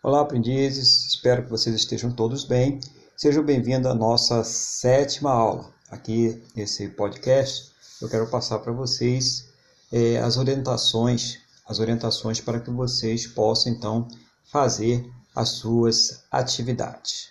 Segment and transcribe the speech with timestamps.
[0.00, 2.78] Olá, aprendizes, espero que vocês estejam todos bem.
[3.16, 5.74] Sejam bem-vindos à nossa sétima aula.
[5.90, 9.48] Aqui nesse podcast, eu quero passar para vocês
[9.90, 14.06] é, as orientações, as orientações para que vocês possam então
[14.44, 15.04] fazer
[15.34, 17.30] as suas atividades.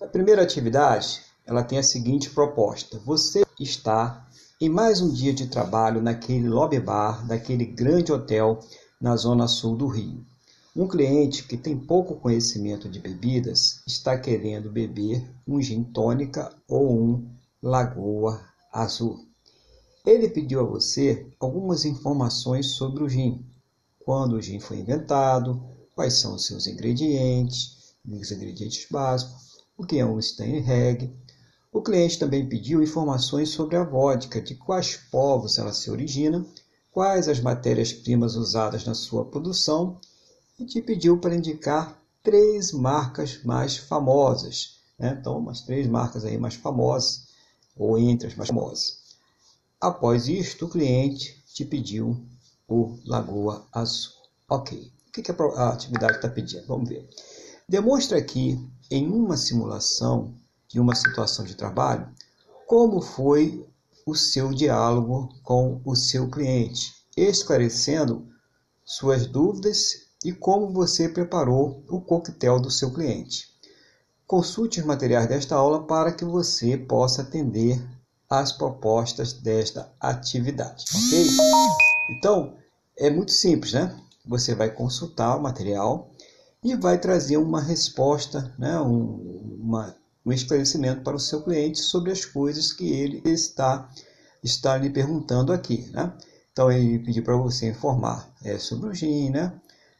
[0.00, 4.26] A primeira atividade, ela tem a seguinte proposta: você está
[4.58, 8.58] em mais um dia de trabalho naquele lobby bar daquele grande hotel
[8.98, 10.24] na zona sul do Rio.
[10.78, 16.92] Um cliente que tem pouco conhecimento de bebidas está querendo beber um gin tônica ou
[16.92, 17.30] um
[17.62, 19.24] Lagoa Azul.
[20.04, 23.42] Ele pediu a você algumas informações sobre o gin.
[24.04, 29.98] Quando o gin foi inventado, quais são os seus ingredientes, os ingredientes básicos, o que
[29.98, 31.10] é um Steinreg.
[31.72, 36.44] O cliente também pediu informações sobre a vodka, de quais povos ela se origina,
[36.92, 39.98] quais as matérias-primas usadas na sua produção
[40.58, 44.80] e te pediu para indicar três marcas mais famosas.
[44.98, 45.16] Né?
[45.20, 47.26] Então, umas três marcas aí mais famosas,
[47.76, 48.98] ou entre as mais famosas.
[49.80, 52.26] Após isto, o cliente te pediu
[52.66, 54.12] o Lagoa Azul.
[54.48, 54.92] Ok.
[55.08, 56.66] O que, que a atividade está pedindo?
[56.66, 57.08] Vamos ver.
[57.68, 58.58] Demonstra aqui,
[58.90, 60.34] em uma simulação
[60.68, 62.08] de uma situação de trabalho,
[62.66, 63.66] como foi
[64.06, 68.28] o seu diálogo com o seu cliente, esclarecendo
[68.84, 73.46] suas dúvidas e como você preparou o coquetel do seu cliente.
[74.26, 77.80] Consulte os materiais desta aula para que você possa atender
[78.28, 81.26] às propostas desta atividade, ok?
[82.10, 82.56] Então,
[82.98, 83.96] é muito simples, né?
[84.26, 86.10] Você vai consultar o material
[86.60, 88.80] e vai trazer uma resposta, né?
[88.80, 93.88] um, uma, um esclarecimento para o seu cliente sobre as coisas que ele está,
[94.42, 96.12] está lhe perguntando aqui, né?
[96.50, 99.52] Então, ele pediu para você informar é, sobre o gin, né?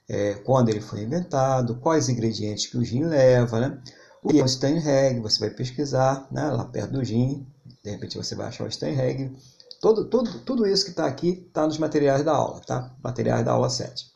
[0.08, 3.82] É, quando ele foi inventado, quais ingredientes que o gin leva, né?
[4.22, 7.46] O que é o você vai pesquisar né, lá perto do gin,
[7.84, 9.36] de repente você vai achar o Steinreg.
[9.80, 12.92] Todo, todo, tudo isso que está aqui está nos materiais da aula, tá?
[13.02, 14.06] Materiais da aula 7.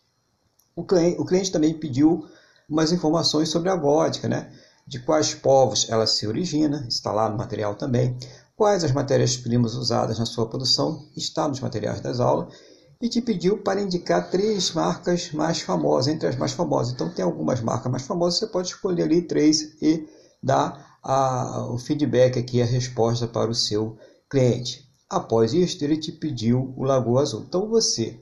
[0.74, 2.26] O cliente, o cliente também pediu
[2.68, 4.50] umas informações sobre a vodka, né?
[4.86, 8.16] De quais povos ela se origina, está lá no material também.
[8.56, 12.52] Quais as matérias-primas usadas na sua produção, está nos materiais das aulas
[13.00, 16.92] e te pediu para indicar três marcas mais famosas, entre as mais famosas.
[16.92, 20.06] Então, tem algumas marcas mais famosas, você pode escolher ali três e
[20.42, 23.96] dar a, o feedback aqui, a resposta para o seu
[24.28, 24.88] cliente.
[25.08, 27.44] Após isso, ele te pediu o Lagoa Azul.
[27.48, 28.20] Então, você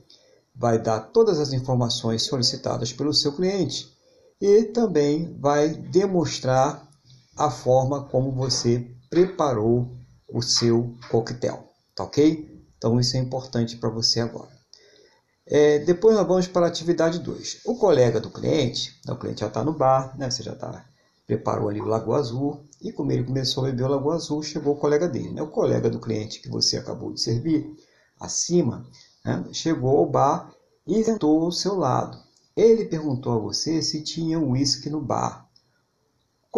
[0.54, 3.88] vai dar todas as informações solicitadas pelo seu cliente
[4.40, 6.88] e também vai demonstrar
[7.36, 9.88] a forma como você preparou
[10.28, 11.64] o seu coquetel,
[11.94, 12.66] tá ok?
[12.76, 14.57] Então isso é importante para você agora.
[15.50, 17.62] É, depois nós vamos para a atividade 2.
[17.64, 20.30] O colega do cliente, então o cliente já está no bar, né?
[20.30, 20.84] você já está
[21.26, 24.74] preparou ali o Lagoa Azul, e como ele começou a beber o Lagoa Azul, chegou
[24.74, 25.30] o colega dele.
[25.30, 25.42] Né?
[25.42, 27.70] O colega do cliente que você acabou de servir,
[28.18, 28.86] acima,
[29.24, 29.44] né?
[29.52, 30.52] chegou ao bar
[30.86, 32.18] e sentou ao seu lado.
[32.56, 35.47] Ele perguntou a você se tinha uísque no bar.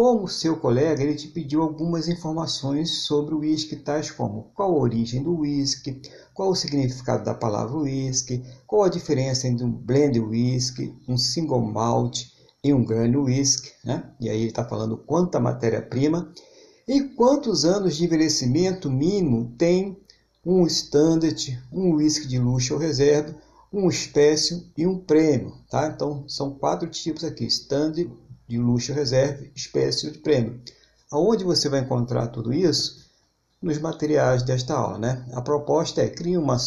[0.03, 4.79] Como seu colega, ele te pediu algumas informações sobre o uísque, tais como qual a
[4.79, 6.01] origem do uísque,
[6.33, 11.61] qual o significado da palavra uísque, qual a diferença entre um blend whisky, um single
[11.61, 12.23] malt
[12.63, 14.11] e um grain whisky, né?
[14.19, 16.33] e aí ele está falando quanta matéria-prima,
[16.87, 19.95] e quantos anos de envelhecimento mínimo tem
[20.43, 23.35] um standard, um whisky de luxo ou reserva,
[23.71, 25.53] um espécie e um prêmio.
[25.69, 25.91] Tá?
[25.93, 28.09] Então, são quatro tipos aqui, standard,
[28.51, 30.61] de luxo reserva, espécie de prêmio.
[31.09, 33.09] Aonde você vai encontrar tudo isso?
[33.61, 34.97] Nos materiais desta aula.
[34.97, 35.25] Né?
[35.31, 36.57] A proposta é criar uma,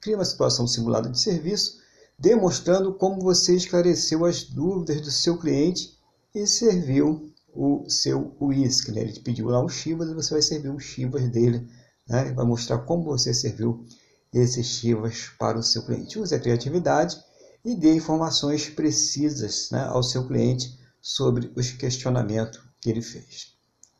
[0.00, 1.80] criar uma situação simulada de serviço,
[2.16, 5.98] demonstrando como você esclareceu as dúvidas do seu cliente
[6.32, 8.92] e serviu o seu uísque.
[8.92, 9.00] Né?
[9.00, 11.68] Ele te pediu lá um chivas e você vai servir um chivas dele.
[12.08, 12.32] Né?
[12.32, 13.84] Vai mostrar como você serviu
[14.32, 16.20] esses chivas para o seu cliente.
[16.20, 17.16] Use a criatividade
[17.64, 23.56] e dê informações precisas né, ao seu cliente sobre os questionamentos que ele fez.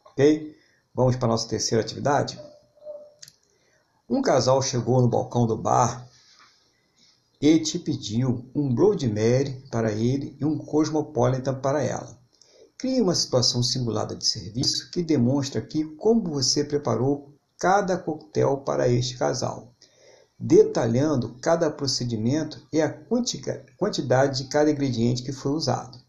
[0.07, 0.57] Ok?
[0.95, 2.41] Vamos para a nossa terceira atividade?
[4.09, 6.09] Um casal chegou no balcão do bar
[7.41, 12.17] e te pediu um Blood Mary para ele e um Cosmopolitan para ela.
[12.79, 18.89] Crie uma situação simulada de serviço que demonstra aqui como você preparou cada coquetel para
[18.89, 19.73] este casal,
[20.39, 26.02] detalhando cada procedimento e a quantidade de cada ingrediente que foi usado.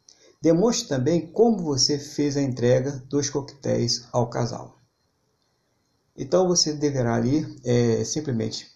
[0.44, 4.78] Demonstre também como você fez a entrega dos coquetéis ao casal.
[6.18, 8.68] Então você deverá ali é, simplesmente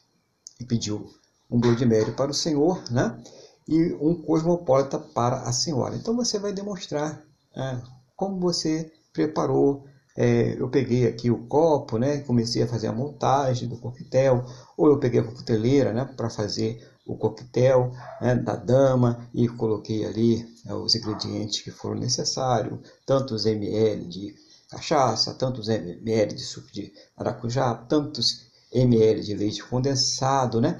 [0.65, 3.21] pedir um Blood Mary para o senhor, né?
[3.67, 5.97] e um cosmopolita para a senhora.
[5.97, 7.21] Então você vai demonstrar
[7.53, 7.81] é,
[8.15, 9.85] como você preparou.
[10.15, 12.19] É, eu peguei aqui o copo, né?
[12.19, 14.45] Comecei a fazer a montagem do coquetel,
[14.77, 16.05] ou eu peguei a coqueteleira, né?
[16.15, 21.95] Para fazer o coquetel né, da dama e coloquei ali né, os ingredientes que foram
[21.95, 24.35] necessários, tantos ml de
[24.69, 30.79] cachaça, tantos ml de suco de maracujá, tantos ml de leite condensado, né?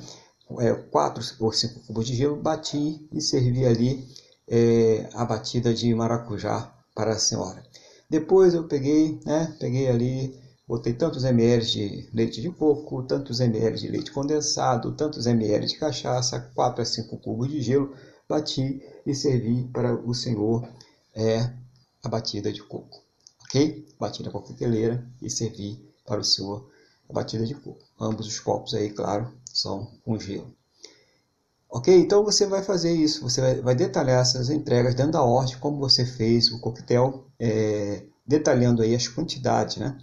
[0.59, 4.07] É, 4 ou 5 cubos de gelo, bati e servi ali
[4.47, 7.61] é, a batida de maracujá para a senhora.
[8.09, 9.55] Depois eu peguei, né?
[9.59, 15.25] Peguei ali Botei tantos ml de leite de coco, tantos ml de leite condensado, tantos
[15.25, 17.95] ml de cachaça, 4 a 5 cubos de gelo,
[18.27, 20.67] bati e servi para o senhor
[21.15, 21.49] é,
[22.03, 23.01] a batida de coco.
[23.45, 23.87] Ok?
[23.97, 26.69] Bati na coqueteleira e servi para o senhor
[27.09, 27.79] a batida de coco.
[27.97, 30.53] Ambos os copos aí, claro, são com gelo.
[31.69, 31.95] Ok?
[31.97, 36.05] Então você vai fazer isso, você vai, detalhar essas entregas dentro da ordem, como você
[36.05, 39.97] fez o coquetel, é, detalhando aí as quantidades, né?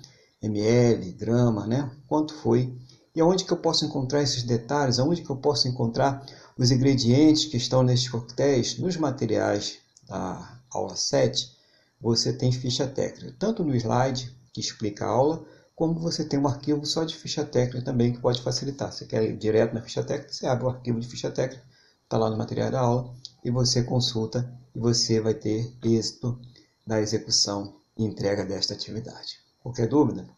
[0.44, 1.91] Ml, grama, né?
[2.06, 2.76] Quanto foi?
[3.14, 4.99] E aonde que eu posso encontrar esses detalhes?
[4.99, 6.25] Aonde que eu posso encontrar
[6.58, 8.79] os ingredientes que estão nesses coquetéis?
[8.79, 11.52] Nos materiais da aula 7,
[12.00, 15.44] você tem ficha técnica, tanto no slide que explica a aula,
[15.75, 18.93] como você tem um arquivo só de ficha técnica também que pode facilitar.
[18.93, 21.64] Você quer ir direto na ficha técnica, você abre o arquivo de ficha técnica,
[22.05, 23.14] está lá no material da aula,
[23.44, 26.38] e você consulta e você vai ter êxito
[26.87, 29.44] da execução e entrega desta atividade.
[29.64, 30.28] Qualquer dúvida?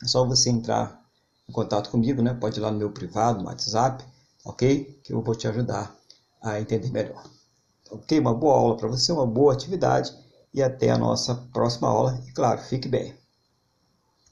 [0.00, 1.04] É só você entrar
[1.48, 2.32] em contato comigo, né?
[2.32, 4.04] Pode ir lá no meu privado, no WhatsApp,
[4.44, 5.00] ok?
[5.02, 5.92] Que eu vou te ajudar
[6.40, 7.28] a entender melhor.
[7.90, 8.16] Ok?
[8.20, 10.16] Uma boa aula para você, uma boa atividade
[10.54, 12.22] e até a nossa próxima aula.
[12.28, 13.18] E claro, fique bem.